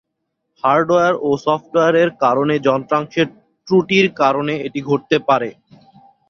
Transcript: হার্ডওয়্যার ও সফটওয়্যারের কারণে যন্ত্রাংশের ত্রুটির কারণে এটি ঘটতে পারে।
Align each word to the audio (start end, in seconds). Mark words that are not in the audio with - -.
হার্ডওয়্যার 0.63 1.15
ও 1.19 1.39
সফটওয়্যারের 1.45 2.09
কারণে 2.23 2.55
যন্ত্রাংশের 2.67 3.27
ত্রুটির 3.67 4.07
কারণে 4.21 4.53
এটি 4.67 4.79
ঘটতে 4.89 5.17
পারে। 5.29 5.49